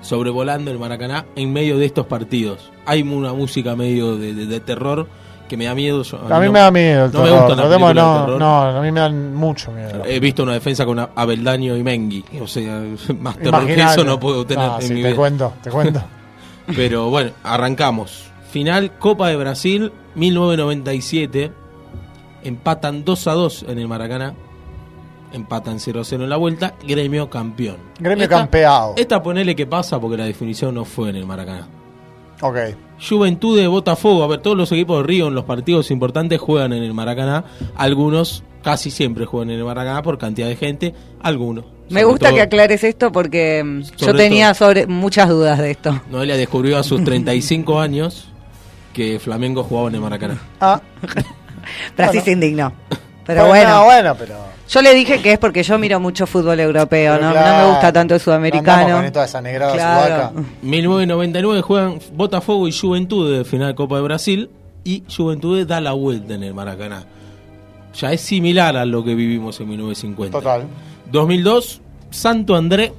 sobrevolando 0.00 0.70
el 0.70 0.78
Maracaná 0.78 1.26
en 1.36 1.52
medio 1.52 1.76
de 1.78 1.86
estos 1.86 2.06
partidos. 2.06 2.70
Hay 2.86 3.02
una 3.02 3.32
música 3.32 3.74
medio 3.76 4.16
de, 4.16 4.34
de- 4.34 4.46
de 4.46 4.60
terror 4.60 5.06
que 5.48 5.56
me 5.56 5.64
da 5.64 5.74
miedo. 5.74 6.02
yo- 6.02 6.18
A 6.30 6.38
mí 6.40 6.46
no- 6.46 6.52
me 6.52 6.58
da 6.58 6.70
miedo 6.70 7.04
el 7.06 7.12
no 7.12 7.18
me 7.20 7.24
terror. 7.24 7.40
gustan 7.40 7.56
las 7.58 7.66
Tratemos- 7.66 7.88
películas 7.88 7.94
de 7.94 8.18
no, 8.18 8.24
terror. 8.24 8.38
no, 8.40 8.62
a 8.62 8.82
mí 8.82 8.92
me 8.92 9.00
dan 9.00 9.34
mucho 9.34 9.72
miedo. 9.72 10.02
He 10.04 10.20
visto 10.20 10.42
una 10.42 10.52
defensa 10.52 10.84
con 10.84 10.98
Abeldaño 11.14 11.76
y 11.76 11.82
Mengui. 11.82 12.24
O 12.40 12.46
sea, 12.46 12.82
más 13.20 13.36
terror 13.38 13.66
que 13.66 13.74
eso 13.80 14.04
no 14.04 14.20
puedo 14.20 14.44
tener 14.46 14.66
No, 14.66 14.76
en 14.80 14.82
sí, 14.86 14.94
mi 14.94 15.02
te 15.02 15.08
vida. 15.08 15.16
cuento, 15.16 15.52
te 15.62 15.70
cuento. 15.70 16.02
Pero 16.76 17.08
bueno, 17.08 17.30
arrancamos. 17.42 18.24
Final 18.50 18.92
Copa 18.98 19.28
de 19.28 19.36
Brasil 19.36 19.92
1997. 20.14 21.52
Empatan 22.44 23.04
2 23.04 23.26
a 23.26 23.32
2 23.32 23.64
en 23.68 23.78
el 23.78 23.88
Maracaná. 23.88 24.34
Empatan 25.32 25.78
0 25.80 26.00
a 26.00 26.04
0 26.04 26.24
en 26.24 26.30
la 26.30 26.36
vuelta. 26.36 26.74
Gremio 26.86 27.28
campeón. 27.28 27.76
Gremio 27.98 28.24
Esta- 28.24 28.36
campeado. 28.36 28.94
Esta 28.96 29.22
ponele 29.22 29.54
que 29.54 29.66
pasa 29.66 30.00
porque 30.00 30.16
la 30.16 30.24
definición 30.24 30.74
no 30.74 30.84
fue 30.84 31.10
en 31.10 31.16
el 31.16 31.26
Maracaná. 31.26 31.66
Ok. 32.40 32.56
Juventud 33.08 33.58
de 33.58 33.66
Botafogo. 33.66 34.22
A 34.24 34.26
ver, 34.26 34.40
todos 34.40 34.56
los 34.56 34.70
equipos 34.72 34.98
de 34.98 35.06
Río 35.06 35.28
en 35.28 35.34
los 35.34 35.44
partidos 35.44 35.90
importantes 35.90 36.40
juegan 36.40 36.72
en 36.72 36.82
el 36.82 36.94
Maracaná. 36.94 37.44
Algunos 37.76 38.42
casi 38.62 38.90
siempre 38.90 39.24
juegan 39.24 39.50
en 39.50 39.58
el 39.58 39.64
Maracaná 39.64 40.02
por 40.02 40.18
cantidad 40.18 40.48
de 40.48 40.56
gente. 40.56 40.94
Algunos. 41.20 41.64
Me 41.90 42.04
gusta 42.04 42.26
todo, 42.28 42.36
que 42.36 42.42
aclares 42.42 42.84
esto 42.84 43.10
porque 43.12 43.62
mm, 43.64 43.80
yo 43.96 44.14
tenía 44.14 44.52
sobre 44.54 44.86
muchas 44.86 45.28
dudas 45.28 45.58
de 45.58 45.70
esto. 45.70 46.00
Noelia 46.10 46.36
descubrió 46.36 46.78
a 46.78 46.82
sus 46.82 47.02
35 47.02 47.80
años 47.80 48.28
que 48.92 49.18
Flamengo 49.18 49.62
jugaba 49.64 49.88
en 49.88 49.94
el 49.96 50.00
Maracaná. 50.00 50.38
Ah, 50.60 50.80
Pero 51.96 52.08
así 52.10 52.20
se 52.20 52.32
indignó. 52.32 52.72
Pero 53.26 53.46
bueno, 53.46 53.50
bueno, 53.50 53.70
no, 53.80 53.84
bueno, 53.84 54.14
pero. 54.14 54.47
Yo 54.68 54.82
le 54.82 54.94
dije 54.94 55.20
que 55.22 55.32
es 55.32 55.38
porque 55.38 55.62
yo 55.62 55.78
miro 55.78 55.98
mucho 56.00 56.26
fútbol 56.26 56.60
europeo, 56.60 57.14
no, 57.20 57.30
claro, 57.32 57.58
no 57.58 57.64
me 57.64 57.70
gusta 57.72 57.92
tanto 57.92 58.14
el 58.14 58.20
no 58.20 58.24
sudamericano. 58.24 58.96
con 59.02 59.12
toda 59.12 59.24
esa 59.24 59.40
negrada 59.40 59.72
Claro. 59.72 60.28
sudaca. 60.32 60.32
1999 60.62 61.62
juegan 61.62 61.98
Botafogo 62.14 62.68
y 62.68 62.72
Juventud 62.72 63.36
de 63.38 63.44
final 63.44 63.74
Copa 63.74 63.96
de 63.96 64.02
Brasil 64.02 64.50
y 64.84 65.02
Juventud 65.14 65.66
da 65.66 65.80
la 65.80 65.92
vuelta 65.92 66.34
en 66.34 66.42
el 66.42 66.54
Maracaná. 66.54 67.04
Ya 67.94 68.12
es 68.12 68.20
similar 68.20 68.76
a 68.76 68.84
lo 68.84 69.02
que 69.04 69.14
vivimos 69.14 69.58
en 69.60 69.68
1950. 69.70 70.38
Total. 70.38 70.64
2002, 71.10 71.80
Santo 72.10 72.54
André, 72.54 72.92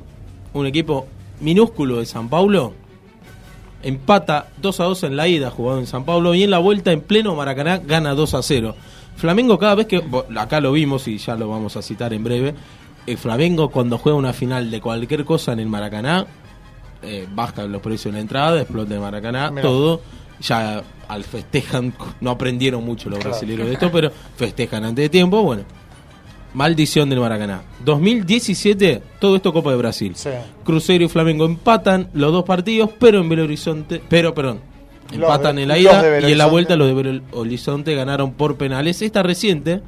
un 0.53 0.65
equipo 0.65 1.07
minúsculo 1.39 1.99
de 1.99 2.05
San 2.05 2.27
Paulo, 2.27 2.73
empata 3.83 4.47
2 4.61 4.79
a 4.79 4.83
2 4.85 5.03
en 5.03 5.15
la 5.15 5.27
ida 5.27 5.49
jugado 5.51 5.79
en 5.79 5.87
San 5.87 6.03
Paulo 6.03 6.33
y 6.35 6.43
en 6.43 6.51
la 6.51 6.57
vuelta 6.59 6.91
en 6.91 7.01
pleno 7.01 7.35
Maracaná 7.35 7.77
gana 7.77 8.13
2 8.13 8.33
a 8.33 8.41
0. 8.43 8.75
Flamengo 9.19 9.57
cada 9.59 9.75
vez 9.75 9.87
que, 9.87 10.01
acá 10.37 10.59
lo 10.61 10.71
vimos 10.71 11.07
y 11.07 11.17
ya 11.17 11.35
lo 11.35 11.49
vamos 11.49 11.75
a 11.77 11.81
citar 11.81 12.13
en 12.13 12.23
breve, 12.23 12.55
el 13.05 13.17
Flamengo 13.17 13.69
cuando 13.69 13.97
juega 13.97 14.17
una 14.17 14.33
final 14.33 14.69
de 14.71 14.81
cualquier 14.81 15.25
cosa 15.25 15.53
en 15.53 15.59
el 15.59 15.67
Maracaná, 15.67 16.25
eh, 17.01 17.27
baja 17.33 17.63
los 17.63 17.81
precios 17.81 18.05
de 18.13 18.17
la 18.17 18.21
entrada, 18.21 18.61
explota 18.61 18.93
el 18.93 18.99
Maracaná, 18.99 19.51
Mirá. 19.51 19.61
todo, 19.61 20.01
ya 20.41 20.83
al 21.07 21.23
festejan, 21.23 21.93
no 22.21 22.31
aprendieron 22.31 22.83
mucho 22.83 23.09
los 23.09 23.19
Claro. 23.19 23.31
brasileños 23.31 23.67
de 23.67 23.73
esto, 23.73 23.91
pero 23.91 24.11
festejan 24.35 24.83
antes 24.85 25.03
de 25.05 25.09
tiempo, 25.09 25.41
bueno. 25.43 25.63
Maldición 26.51 27.09
del 27.11 27.19
Maracaná. 27.19 27.61
2017, 27.85 29.03
todo 29.19 29.35
esto 29.35 29.53
Copa 29.53 29.69
de 29.69 29.77
Brasil. 29.77 30.13
Sí. 30.15 30.29
Cruzeiro 30.63 31.05
y 31.05 31.07
Flamengo 31.07 31.45
empatan 31.45 32.09
los 32.13 32.31
dos 32.31 32.43
partidos, 32.43 32.89
pero 32.99 33.19
en 33.19 33.29
Belo 33.29 33.43
Horizonte, 33.43 34.01
pero 34.09 34.33
perdón, 34.33 34.59
empatan 35.11 35.55
de- 35.57 35.61
en 35.63 35.67
la 35.67 35.77
ida 35.77 36.19
y 36.27 36.31
en 36.31 36.37
la 36.37 36.45
vuelta 36.47 36.75
los 36.75 36.87
de 36.87 36.93
Belo 36.93 37.21
Horizonte 37.31 37.95
ganaron 37.95 38.33
por 38.33 38.55
penales. 38.57 39.01
Esta 39.01 39.23
reciente 39.23 39.81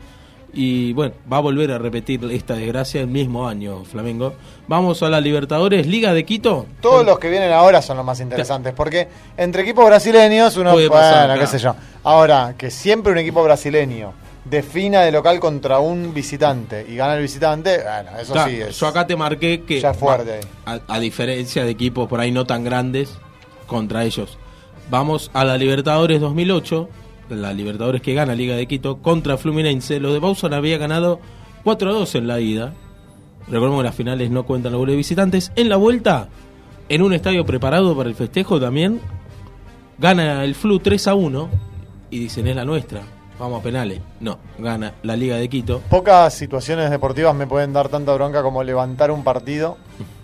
y 0.53 0.91
bueno, 0.93 1.13
va 1.31 1.37
a 1.37 1.39
volver 1.39 1.71
a 1.71 1.77
repetir 1.77 2.19
esta 2.31 2.55
desgracia 2.55 2.99
el 3.01 3.07
mismo 3.07 3.47
año 3.47 3.85
Flamengo. 3.85 4.33
Vamos 4.67 5.01
a 5.01 5.09
la 5.09 5.21
Libertadores, 5.21 5.87
Liga 5.87 6.13
de 6.13 6.25
Quito. 6.25 6.65
Todos 6.81 7.05
los 7.05 7.19
que 7.19 7.29
vienen 7.29 7.53
ahora 7.53 7.81
son 7.81 7.95
los 7.97 8.05
más 8.05 8.19
interesantes, 8.19 8.73
porque 8.73 9.07
entre 9.37 9.61
equipos 9.63 9.85
brasileños 9.85 10.57
uno, 10.57 10.73
Puede 10.73 10.89
bueno, 10.89 11.01
pasar, 11.01 11.39
qué 11.39 11.47
sé 11.47 11.57
yo. 11.59 11.73
Ahora, 12.03 12.55
que 12.57 12.69
siempre 12.69 13.13
un 13.13 13.19
equipo 13.19 13.41
brasileño 13.43 14.11
defina 14.43 15.01
de 15.03 15.11
local 15.13 15.39
contra 15.39 15.79
un 15.79 16.13
visitante 16.13 16.85
y 16.89 16.95
gana 16.97 17.13
el 17.15 17.21
visitante, 17.21 17.77
bueno, 17.83 18.19
eso 18.19 18.33
Claro, 18.33 18.49
sí 18.51 18.59
es. 18.59 18.77
Yo 18.79 18.87
acá 18.87 19.07
te 19.07 19.15
marqué 19.15 19.61
que 19.61 19.79
Ya 19.79 19.91
es 19.91 19.97
fuerte 19.97 20.33
ahí. 20.33 20.39
a, 20.87 20.95
a 20.95 20.99
diferencia 20.99 21.63
de 21.63 21.69
equipos 21.69 22.09
por 22.09 22.19
ahí 22.19 22.31
no 22.31 22.45
tan 22.45 22.63
grandes 22.65 23.17
contra 23.67 24.03
ellos. 24.03 24.37
Vamos 24.91 25.31
a 25.33 25.45
la 25.45 25.57
Libertadores 25.57 26.19
2008, 26.19 26.89
la 27.29 27.53
Libertadores 27.53 28.01
que 28.01 28.13
gana 28.13 28.35
Liga 28.35 28.57
de 28.57 28.67
Quito 28.67 28.97
contra 28.97 29.37
Fluminense. 29.37 30.01
Los 30.01 30.11
de 30.11 30.19
Bauson 30.19 30.53
había 30.53 30.77
ganado 30.77 31.21
4 31.63 31.89
a 31.89 31.93
2 31.93 32.15
en 32.15 32.27
la 32.27 32.41
ida. 32.41 32.73
Recordemos 33.47 33.79
que 33.79 33.83
las 33.85 33.95
finales 33.95 34.29
no 34.31 34.45
cuentan 34.45 34.73
los 34.73 34.79
goles 34.79 34.91
de 34.91 34.97
visitantes. 34.97 35.53
En 35.55 35.69
la 35.69 35.77
vuelta 35.77 36.27
en 36.89 37.03
un 37.03 37.13
estadio 37.13 37.45
preparado 37.45 37.95
para 37.95 38.09
el 38.09 38.15
festejo 38.15 38.59
también, 38.59 38.99
gana 39.97 40.43
el 40.43 40.55
Flu 40.55 40.79
3 40.79 41.07
a 41.07 41.15
1 41.15 41.49
y 42.09 42.19
dicen 42.19 42.47
es 42.47 42.55
la 42.57 42.65
nuestra, 42.65 42.99
vamos 43.39 43.61
a 43.61 43.63
penales. 43.63 44.01
No, 44.19 44.39
gana 44.59 44.95
la 45.03 45.15
Liga 45.15 45.37
de 45.37 45.47
Quito. 45.47 45.79
Pocas 45.89 46.33
situaciones 46.33 46.91
deportivas 46.91 47.33
me 47.33 47.47
pueden 47.47 47.71
dar 47.71 47.87
tanta 47.87 48.13
bronca 48.13 48.43
como 48.43 48.61
levantar 48.61 49.09
un 49.09 49.23
partido, 49.23 49.77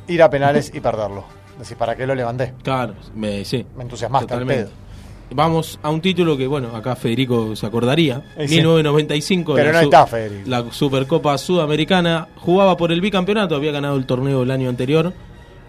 ir 0.09 0.21
a 0.21 0.29
penales 0.29 0.73
y 0.75 0.81
perderlo. 0.81 1.36
Decir, 1.59 1.77
¿para 1.77 1.95
qué 1.95 2.05
lo 2.05 2.13
levanté? 2.15 2.53
Claro, 2.63 2.93
me, 3.15 3.43
sí, 3.45 3.65
Me 3.75 3.83
entusiasmaste 3.83 4.25
al 4.33 4.39
totalmente. 4.41 4.63
pedo. 4.65 4.87
Vamos 5.31 5.77
a 5.83 5.89
un 5.89 5.99
título 5.99 6.37
que, 6.37 6.47
bueno, 6.47 6.73
acá 6.75 6.95
Federico 6.95 7.53
se 7.55 7.65
acordaría. 7.65 8.23
Eh, 8.37 8.47
sí. 8.47 8.55
1995. 8.55 9.55
Pero 9.55 9.73
no 9.73 9.79
está, 9.79 10.07
Federico. 10.07 10.49
La 10.49 10.71
Supercopa 10.71 11.37
Sudamericana. 11.37 12.27
Jugaba 12.37 12.77
por 12.77 12.91
el 12.93 13.01
bicampeonato, 13.01 13.55
había 13.55 13.71
ganado 13.73 13.97
el 13.97 14.05
torneo 14.05 14.43
el 14.43 14.51
año 14.51 14.69
anterior. 14.69 15.11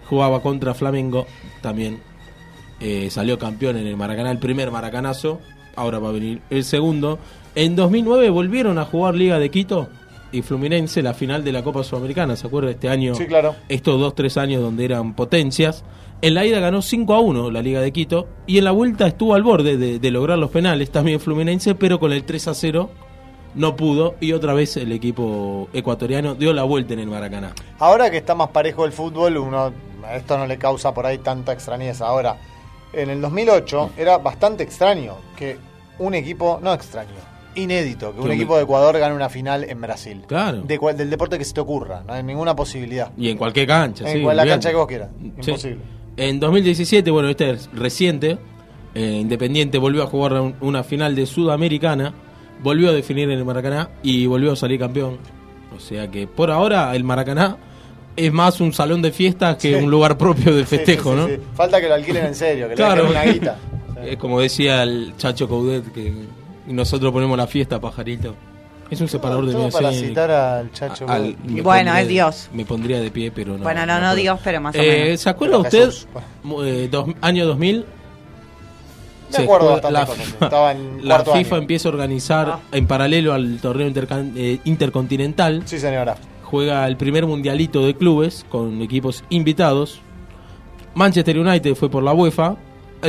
Jugaba 0.07 0.41
contra 0.41 0.73
Flamengo 0.73 1.25
también. 1.61 1.99
eh, 2.79 3.09
salió 3.09 3.37
campeón 3.37 3.75
en 3.77 3.87
el 3.87 3.97
Maracaná, 3.97 4.31
el 4.31 4.37
primer 4.39 4.71
maracanazo. 4.71 5.41
Ahora 5.75 5.99
va 5.99 6.09
a 6.09 6.13
venir 6.13 6.41
el 6.49 6.63
segundo. 6.63 7.19
En 7.55 7.75
2009 7.75 8.29
volvieron 8.29 8.77
a 8.77 8.85
jugar 8.85 9.15
Liga 9.15 9.39
de 9.39 9.49
Quito 9.51 9.89
y 10.31 10.41
Fluminense, 10.41 11.01
la 11.01 11.13
final 11.13 11.43
de 11.43 11.51
la 11.51 11.63
Copa 11.63 11.83
Sudamericana. 11.83 12.35
¿Se 12.35 12.47
acuerda? 12.47 12.71
Este 12.71 12.89
año 12.89 13.15
Sí, 13.15 13.25
claro. 13.25 13.55
estos 13.67 13.99
dos, 13.99 14.15
tres 14.15 14.37
años 14.37 14.61
donde 14.61 14.85
eran 14.85 15.13
potencias. 15.15 15.83
En 16.21 16.33
la 16.33 16.45
ida 16.45 16.59
ganó 16.59 16.81
5 16.81 17.13
a 17.13 17.19
1 17.21 17.51
la 17.51 17.61
Liga 17.61 17.79
de 17.81 17.91
Quito 17.93 18.27
y 18.45 18.57
en 18.57 18.65
la 18.65 18.71
vuelta 18.71 19.07
estuvo 19.07 19.35
al 19.35 19.43
borde 19.43 19.77
de, 19.77 19.99
de 19.99 20.11
lograr 20.11 20.37
los 20.37 20.49
penales, 20.51 20.91
también 20.91 21.19
Fluminense, 21.19 21.75
pero 21.75 21.99
con 21.99 22.11
el 22.11 22.23
3 22.25 22.49
a 22.49 22.53
0 22.53 22.89
no 23.55 23.75
pudo 23.75 24.15
y 24.19 24.33
otra 24.33 24.53
vez 24.53 24.77
el 24.77 24.91
equipo 24.91 25.69
ecuatoriano 25.73 26.35
dio 26.35 26.53
la 26.53 26.63
vuelta 26.63 26.93
en 26.93 26.99
el 26.99 27.07
Maracaná. 27.07 27.53
Ahora 27.79 28.11
que 28.11 28.17
está 28.17 28.35
más 28.35 28.49
parejo 28.49 28.85
el 28.85 28.91
fútbol, 28.91 29.37
uno 29.37 29.71
esto 30.13 30.37
no 30.37 30.45
le 30.45 30.57
causa 30.57 30.93
por 30.93 31.05
ahí 31.05 31.17
tanta 31.19 31.51
extrañeza. 31.53 32.07
Ahora, 32.07 32.37
en 32.93 33.09
el 33.09 33.21
2008 33.21 33.91
era 33.97 34.17
bastante 34.17 34.63
extraño 34.63 35.15
que 35.37 35.57
un 35.99 36.13
equipo, 36.15 36.59
no 36.61 36.73
extraño, 36.73 37.09
inédito, 37.55 38.13
que 38.13 38.21
un 38.21 38.31
equipo 38.31 38.55
de 38.57 38.63
Ecuador 38.63 38.97
gane 38.99 39.15
una 39.15 39.29
final 39.29 39.63
en 39.63 39.81
Brasil. 39.81 40.21
Claro. 40.27 40.61
De 40.61 40.77
cual- 40.77 40.95
del 40.97 41.09
deporte 41.09 41.37
que 41.37 41.45
se 41.45 41.53
te 41.53 41.59
ocurra, 41.61 42.03
no 42.07 42.13
hay 42.13 42.23
ninguna 42.23 42.55
posibilidad. 42.55 43.11
Y 43.17 43.29
en 43.29 43.37
cualquier 43.37 43.67
cancha, 43.67 44.07
En 44.09 44.17
sí, 44.17 44.23
cual- 44.23 44.37
la 44.37 44.45
cancha 44.45 44.69
que 44.69 44.75
vos 44.75 44.87
quieras, 44.87 45.09
Sí. 45.39 45.51
imposible. 45.51 45.79
En 46.17 46.39
2017, 46.39 47.11
bueno, 47.11 47.29
este 47.29 47.49
es 47.51 47.69
reciente, 47.73 48.37
eh, 48.95 49.17
Independiente 49.21 49.77
volvió 49.77 50.03
a 50.03 50.07
jugar 50.07 50.33
un- 50.33 50.55
una 50.61 50.83
final 50.83 51.15
de 51.15 51.25
Sudamericana, 51.25 52.13
volvió 52.61 52.89
a 52.89 52.93
definir 52.93 53.29
en 53.29 53.37
el 53.37 53.45
Maracaná 53.45 53.89
y 54.03 54.25
volvió 54.25 54.51
a 54.51 54.55
salir 54.55 54.79
campeón. 54.79 55.17
O 55.75 55.79
sea 55.79 56.09
que 56.09 56.27
por 56.27 56.51
ahora 56.51 56.93
el 56.95 57.03
Maracaná 57.03 57.57
es 58.15 58.33
más 58.33 58.59
un 58.59 58.73
salón 58.73 59.01
de 59.01 59.11
fiestas 59.11 59.55
que 59.57 59.77
Sí. 59.77 59.83
un 59.83 59.89
lugar 59.89 60.17
propio 60.17 60.53
del 60.53 60.65
Sí, 60.65 60.75
festejo, 60.77 61.11
sí, 61.11 61.15
¿no? 61.17 61.27
sí. 61.27 61.33
Falta 61.53 61.79
que 61.79 61.87
lo 61.87 61.93
alquilen 61.93 62.25
en 62.25 62.35
serio, 62.35 62.67
que 62.67 62.75
Claro. 62.75 63.03
le 63.03 63.09
dejen 63.09 63.21
una 63.23 63.33
guita. 63.33 63.57
Es 64.03 64.17
como 64.17 64.39
decía 64.39 64.83
el 64.83 65.13
Chacho 65.17 65.47
Coudet 65.47 65.91
que 65.93 66.13
nosotros 66.69 67.11
ponemos 67.11 67.37
la 67.37 67.47
fiesta, 67.47 67.79
pajarito. 67.79 68.35
Es 68.89 68.99
un 69.01 69.07
separador 69.07 69.45
de 69.45 69.51
Todo 69.53 69.69
para 69.69 69.91
citar 69.91 70.31
al 70.31 70.71
Chacho. 70.71 71.05
Al- 71.07 71.35
Bueno, 71.43 71.61
pondría 71.63 72.01
es 72.01 72.07
Dios. 72.07 72.49
Me 72.53 72.65
pondría 72.65 72.99
de 72.99 73.11
pie, 73.11 73.29
pero 73.31 73.55
no. 73.57 73.63
Bueno, 73.63 73.85
no, 73.85 73.99
no. 73.99 74.15
Dios, 74.15 74.39
pero 74.43 74.59
más 74.61 74.75
o 74.75 74.79
Eh, 74.79 75.03
menos. 75.05 75.19
¿Se 75.21 75.29
acuerda 75.29 75.61
Pero 75.69 75.83
usted? 75.83 76.07
Eh, 76.65 76.87
dos- 76.89 77.05
año 77.21 77.45
2000. 77.45 77.85
Me 79.29 79.35
se 79.35 79.43
acuerdo 79.43 79.71
bastante 79.73 79.93
la 79.93 80.07
FIFA, 80.07 80.45
estaba 80.45 80.71
en 80.71 81.07
la 81.07 81.19
FIFA 81.23 81.55
año. 81.55 81.61
empieza 81.61 81.87
a 81.87 81.91
organizar 81.91 82.49
Ah. 82.49 82.59
en 82.71 82.87
paralelo 82.87 83.33
al 83.35 83.59
torneo 83.61 83.87
intercan- 83.87 84.33
eh, 84.35 84.57
intercontinental. 84.63 85.61
Sí, 85.65 85.77
señora. 85.77 86.15
Juega 86.41 86.87
el 86.87 86.97
primer 86.97 87.27
mundialito 87.27 87.85
de 87.85 87.93
clubes 87.93 88.43
con 88.49 88.81
equipos 88.81 89.23
invitados. 89.29 90.01
Manchester 90.95 91.37
United 91.37 91.75
fue 91.75 91.89
por 91.91 92.01
la 92.01 92.11
UEFA. 92.13 92.55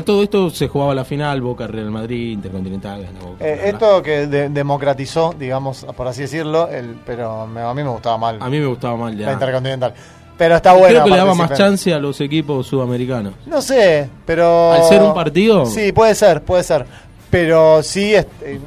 Todo 0.04 0.23
esto 0.23 0.50
se 0.50 0.68
jugaba 0.68 0.94
la 0.94 1.04
final, 1.04 1.40
Boca, 1.40 1.66
Real 1.66 1.90
Madrid, 1.90 2.32
Intercontinental. 2.32 3.06
Boca, 3.20 3.44
Eh, 3.44 3.54
bla, 3.54 3.62
bla. 3.62 3.70
esto 3.70 4.02
que 4.02 4.26
de- 4.28 4.49
democratizó, 4.49 5.35
digamos, 5.38 5.85
por 5.97 6.06
así 6.06 6.23
decirlo, 6.23 6.68
el, 6.68 6.97
pero 7.04 7.47
me- 7.47 7.61
a 7.62 7.75
mí 7.75 7.82
me 7.82 7.88
gustaba 7.90 8.16
mal 8.16 8.38
A 8.40 8.49
mí 8.49 8.61
me 8.61 8.66
gustaba 8.66 8.97
mal 8.97 9.18
la 9.18 9.26
ya. 9.26 9.32
Intercontinental. 9.32 9.94
Pero 10.38 10.56
está 10.56 10.73
bueno. 10.73 10.88
Creo 10.88 11.04
que 11.04 11.11
le 11.11 11.16
daba 11.16 11.35
más 11.35 11.52
chance 11.52 11.92
a 11.92 11.99
los 11.99 12.20
equipos 12.20 12.66
sudamericanos. 12.66 13.35
No 13.47 13.61
sé, 13.61 14.09
pero. 14.25 14.73
Al 14.73 14.85
ser 14.85 15.02
un 15.02 15.12
partido. 15.12 15.66
Sí, 15.66 15.92
puede 15.92 16.14
ser, 16.14 16.42
puede 16.42 16.62
ser. 16.62 16.87
Pero 17.28 17.82
sí, 17.82 18.14
es- 18.14 18.26
eh, 18.42 18.59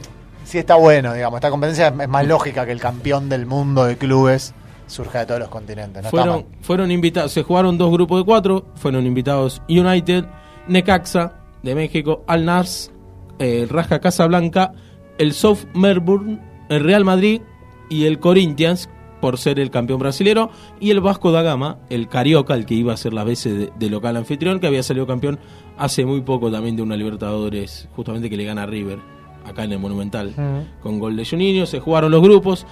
sí 0.43 0.57
está 0.59 0.75
bueno, 0.75 1.13
digamos. 1.13 1.37
Esta 1.37 1.49
competencia 1.49 1.87
es, 1.87 2.07
más 2.07 2.27
lógica 2.27 2.65
que 2.65 2.71
el 2.73 2.79
campeón 2.79 3.27
del 3.29 3.45
mundo 3.47 3.85
de 3.85 3.97
clubes 3.97 4.53
surja 4.87 5.19
de 5.19 5.25
todos 5.25 5.39
los 5.39 5.49
continentes. 5.49 6.03
No 6.03 6.09
fueron, 6.11 6.45
fueron 6.61 6.91
invitados, 6.91 7.31
se 7.31 7.41
jugaron 7.41 7.77
dos 7.77 7.91
grupos 7.91 8.19
de 8.19 8.25
cuatro, 8.25 8.65
fueron 8.75 9.07
invitados 9.07 9.61
United, 9.67 10.25
Necaxa 10.67 11.33
de 11.61 11.75
México, 11.75 12.23
Al 12.27 12.45
Nars, 12.45 12.91
el 13.39 13.69
Raja 13.69 13.99
Casablanca, 13.99 14.73
el 15.17 15.33
South 15.33 15.65
Melbourne, 15.73 16.39
el 16.69 16.83
Real 16.83 17.05
Madrid 17.05 17.41
y 17.89 18.05
el 18.05 18.19
Corinthians 18.19 18.89
por 19.21 19.37
ser 19.37 19.59
el 19.59 19.71
campeón 19.71 19.99
brasilero 19.99 20.49
y 20.81 20.91
el 20.91 20.99
Vasco 20.99 21.31
da 21.31 21.41
Gama, 21.41 21.79
el 21.89 22.09
Carioca, 22.09 22.55
el 22.55 22.65
que 22.65 22.73
iba 22.73 22.93
a 22.93 22.97
ser 22.97 23.13
las 23.13 23.25
veces 23.25 23.57
de, 23.57 23.69
de 23.77 23.89
local 23.89 24.17
anfitrión, 24.17 24.59
que 24.59 24.67
había 24.67 24.83
salido 24.83 25.07
campeón 25.07 25.39
hace 25.77 26.05
muy 26.05 26.21
poco 26.21 26.51
también 26.51 26.75
de 26.75 26.81
una 26.81 26.97
Libertadores, 26.97 27.87
justamente 27.95 28.29
que 28.29 28.35
le 28.35 28.43
gana 28.43 28.63
a 28.63 28.65
River 28.65 28.99
acá 29.45 29.63
en 29.63 29.73
el 29.73 29.79
Monumental 29.79 30.33
con 30.81 30.99
gol 30.99 31.15
de 31.15 31.25
Juninho, 31.25 31.65
se 31.65 31.79
jugaron 31.79 32.11
los 32.11 32.21
grupos, 32.21 32.65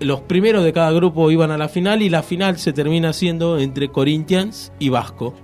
los 0.00 0.20
primeros 0.22 0.64
de 0.64 0.72
cada 0.72 0.90
grupo 0.92 1.30
iban 1.30 1.50
a 1.50 1.58
la 1.58 1.68
final 1.68 2.02
y 2.02 2.08
la 2.08 2.22
final 2.22 2.58
se 2.58 2.72
termina 2.72 3.12
siendo 3.12 3.58
entre 3.58 3.88
Corinthians 3.88 4.72
y 4.78 4.88
Vasco. 4.88 5.34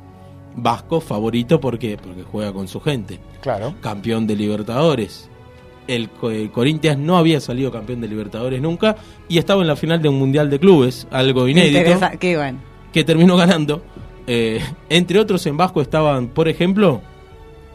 Vasco 0.57 1.01
favorito 1.01 1.61
¿por 1.61 1.79
qué? 1.79 1.97
porque 1.97 2.23
juega 2.23 2.53
con 2.53 2.67
su 2.69 2.81
gente, 2.81 3.19
Claro. 3.41 3.75
campeón 3.81 4.27
de 4.27 4.37
Libertadores. 4.37 5.29
El, 5.87 6.09
Co- 6.11 6.31
el 6.31 6.51
Corinthians 6.53 6.99
no 6.99 7.17
había 7.17 7.41
salido 7.41 7.73
campeón 7.73 8.01
de 8.01 8.09
Libertadores 8.09 8.61
nunca 8.63 8.97
y 9.29 9.39
estaba 9.39 9.61
en 9.63 9.69
la 9.69 9.77
final 9.77 10.01
de 10.03 10.09
un 10.09 10.19
mundial 10.19 10.49
de 10.51 10.59
clubes, 10.61 11.07
algo 11.11 11.49
inédito, 11.49 11.99
Qué 12.21 12.37
bueno. 12.37 12.59
que 12.93 13.03
terminó 13.05 13.37
ganando. 13.37 13.83
Eh, 14.27 14.61
entre 14.89 15.19
otros 15.19 15.45
en 15.47 15.57
Vasco 15.57 15.81
estaban, 15.81 16.29
por 16.29 16.47
ejemplo, 16.49 17.01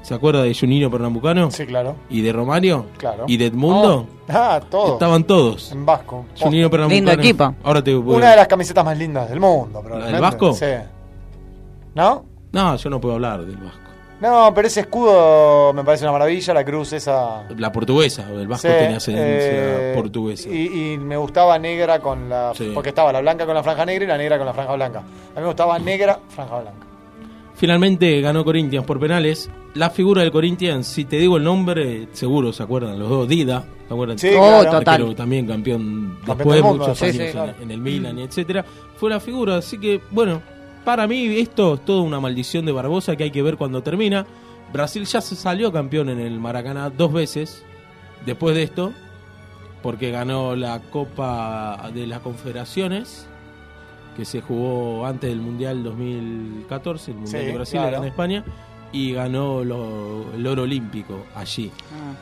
¿se 0.01 0.13
acuerda 0.13 0.43
de 0.43 0.53
Juninho 0.53 0.89
Pernambucano? 0.89 1.51
Sí, 1.51 1.65
claro. 1.65 1.95
Y 2.09 2.21
de 2.21 2.31
Romario 2.31 2.85
Claro. 2.97 3.25
y 3.27 3.35
de 3.35 3.47
Edmundo. 3.47 4.07
Oh, 4.07 4.31
ah, 4.31 4.61
todo. 4.69 4.93
Estaban 4.93 5.23
todos. 5.25 5.71
En 5.73 5.85
Vasco. 5.85 6.25
Juninho 6.39 6.69
Pernambucano. 6.69 6.95
Lindo 7.07 7.11
equipo. 7.21 7.53
Ahora 7.63 7.83
te 7.83 7.93
voy- 7.95 8.15
Una 8.15 8.29
de 8.31 8.35
las 8.37 8.47
camisetas 8.47 8.85
más 8.85 8.97
lindas 8.97 9.27
del 9.29 9.39
mundo, 9.41 9.81
probablemente. 9.81 10.21
Vasco? 10.21 10.53
Sí. 10.53 10.65
¿No? 11.95 12.25
No, 12.55 12.75
yo 12.75 12.89
no 12.89 12.99
puedo 13.01 13.15
hablar 13.15 13.45
del 13.45 13.57
Vasco. 13.57 13.79
No, 14.21 14.51
pero 14.55 14.67
ese 14.67 14.79
escudo 14.79 15.73
me 15.73 15.83
parece 15.83 16.05
una 16.05 16.13
maravilla, 16.13 16.53
la 16.53 16.63
cruz 16.63 16.93
esa. 16.93 17.43
La 17.57 17.69
portuguesa, 17.71 18.25
el 18.31 18.47
Vasco 18.47 18.67
Sí, 18.67 18.73
tenía 18.73 18.97
ascendencia 18.97 19.91
eh, 19.91 19.93
portuguesa. 19.93 20.47
Y, 20.49 20.93
y 20.93 20.97
me 20.97 21.17
gustaba 21.17 21.59
negra 21.59 21.99
con 21.99 22.29
la. 22.29 22.53
Sí. 22.55 22.71
Porque 22.73 22.89
estaba 22.89 23.11
la 23.11 23.19
blanca 23.19 23.45
con 23.45 23.53
la 23.55 23.61
franja 23.61 23.85
negra 23.85 24.05
y 24.05 24.07
la 24.07 24.17
negra 24.17 24.37
con 24.37 24.47
la 24.47 24.53
franja 24.53 24.73
blanca. 24.73 24.99
A 24.99 25.03
mí 25.03 25.41
me 25.41 25.45
gustaba 25.47 25.77
negra, 25.79 26.17
franja 26.29 26.59
blanca. 26.61 26.85
Finalmente 27.55 28.19
ganó 28.21 28.43
Corinthians 28.43 28.85
por 28.85 28.99
penales. 28.99 29.49
La 29.75 29.89
figura 29.89 30.21
del 30.21 30.31
Corinthians, 30.31 30.87
si 30.87 31.05
te 31.05 31.17
digo 31.17 31.37
el 31.37 31.43
nombre, 31.43 32.07
seguro 32.13 32.51
se 32.53 32.63
acuerdan 32.63 32.97
los 32.97 33.09
dos. 33.09 33.27
Dida, 33.27 33.63
¿se 33.87 33.93
acuerdan? 33.93 34.17
Sí, 34.17 34.29
Oh, 34.33 34.39
claro. 34.61 34.79
total. 34.79 34.93
Arquero 34.95 35.15
también 35.15 35.45
campeón 35.47 36.17
Campeón 36.25 36.37
después 36.37 36.55
del 36.55 36.63
de 36.63 36.69
muchos 36.69 37.01
años 37.01 37.15
sí, 37.15 37.21
en, 37.23 37.31
claro. 37.31 37.53
en 37.61 37.71
el 37.71 37.79
Milan, 37.81 38.19
etcétera. 38.19 38.65
Fue 38.97 39.09
la 39.09 39.19
figura, 39.19 39.57
así 39.57 39.77
que 39.77 39.99
bueno, 40.11 40.41
para 40.85 41.07
mí 41.07 41.37
esto 41.39 41.73
es 41.75 41.85
toda 41.85 42.01
una 42.03 42.19
maldición 42.19 42.65
de 42.65 42.71
Barbosa 42.71 43.15
que 43.15 43.23
hay 43.25 43.31
que 43.31 43.41
ver 43.41 43.57
cuando 43.57 43.81
termina. 43.83 44.25
Brasil 44.71 45.05
ya 45.05 45.19
se 45.21 45.35
salió 45.35 45.71
campeón 45.71 46.09
en 46.09 46.19
el 46.19 46.39
Maracaná 46.39 46.89
dos 46.89 47.11
veces 47.11 47.63
después 48.25 48.55
de 48.55 48.63
esto, 48.63 48.93
porque 49.83 50.11
ganó 50.11 50.55
la 50.55 50.79
Copa 50.79 51.89
de 51.93 52.07
las 52.07 52.19
Confederaciones 52.19 53.27
que 54.15 54.25
se 54.25 54.41
jugó 54.41 55.05
antes 55.05 55.29
del 55.29 55.39
Mundial 55.41 55.83
2014, 55.83 57.11
el 57.11 57.17
Mundial 57.17 57.41
Sí, 57.41 57.47
de 57.47 57.53
Brasil 57.53 57.79
claro. 57.81 57.97
en 57.97 58.03
España, 58.05 58.45
y 58.91 59.11
ganó 59.13 59.63
lo- 59.63 60.33
el 60.33 60.47
oro 60.47 60.63
olímpico 60.63 61.25
allí. 61.35 61.71
Ah. 61.93 62.13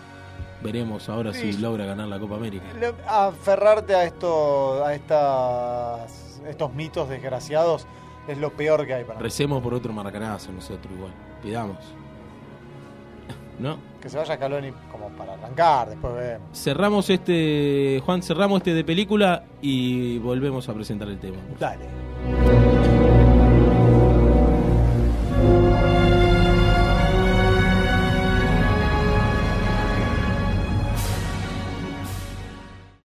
Veremos 0.63 1.07
ahora 1.09 1.33
si 1.33 1.53
logra 1.53 1.85
ganar 1.85 2.07
la 2.07 2.17
Copa 2.19 2.35
América. 2.35 2.63
Le- 2.79 2.93
Aferrarte 3.07 3.93
a 3.95 4.05
esto, 4.05 4.83
a 4.83 4.93
estas, 4.95 6.41
estos 6.47 6.73
mitos 6.73 7.09
desgraciados 7.09 7.85
es 8.27 8.37
lo 8.37 8.51
peor 8.51 8.85
que 8.85 8.93
hay 8.93 9.03
para 9.03 9.19
mí. 9.19 9.23
Recemos 9.23 9.61
por 9.61 9.73
otro 9.73 9.93
maracanazo 9.93 10.51
nosotros 10.51 10.91
igual. 10.95 11.11
Pidamos. 11.41 11.77
¿No? 13.59 13.77
Que 14.01 14.09
se 14.09 14.17
vaya 14.17 14.37
Caloni 14.37 14.71
como 14.91 15.09
para 15.09 15.33
arrancar, 15.33 15.89
después 15.89 16.13
vemos. 16.13 16.47
Cerramos 16.57 17.09
este, 17.09 18.01
Juan, 18.05 18.21
cerramos 18.21 18.57
este 18.57 18.73
de 18.73 18.83
película 18.83 19.43
y 19.61 20.17
volvemos 20.19 20.67
a 20.69 20.73
presentar 20.73 21.07
el 21.07 21.19
tema. 21.19 21.37
Dale. 21.59 22.52